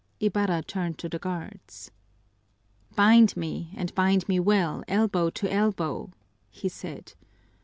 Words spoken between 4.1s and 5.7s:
me well, elbow to